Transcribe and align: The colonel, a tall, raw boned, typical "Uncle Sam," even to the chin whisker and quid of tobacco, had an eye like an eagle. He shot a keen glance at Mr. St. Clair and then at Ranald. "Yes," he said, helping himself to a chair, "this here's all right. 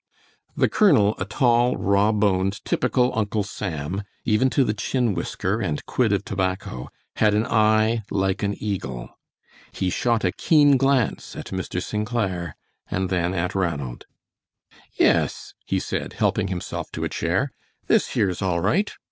The 0.57 0.67
colonel, 0.67 1.13
a 1.19 1.25
tall, 1.25 1.75
raw 1.77 2.11
boned, 2.11 2.65
typical 2.65 3.15
"Uncle 3.15 3.43
Sam," 3.43 4.01
even 4.25 4.49
to 4.49 4.63
the 4.63 4.73
chin 4.73 5.13
whisker 5.13 5.61
and 5.61 5.85
quid 5.85 6.11
of 6.11 6.25
tobacco, 6.25 6.89
had 7.17 7.35
an 7.35 7.45
eye 7.45 8.01
like 8.09 8.41
an 8.41 8.55
eagle. 8.57 9.09
He 9.71 9.91
shot 9.91 10.23
a 10.25 10.31
keen 10.31 10.75
glance 10.77 11.35
at 11.35 11.51
Mr. 11.51 11.79
St. 11.83 12.07
Clair 12.07 12.55
and 12.89 13.11
then 13.11 13.35
at 13.35 13.53
Ranald. 13.53 14.07
"Yes," 14.95 15.53
he 15.67 15.77
said, 15.77 16.13
helping 16.13 16.47
himself 16.47 16.91
to 16.93 17.03
a 17.03 17.09
chair, 17.09 17.51
"this 17.85 18.13
here's 18.15 18.41
all 18.41 18.59
right. 18.59 18.91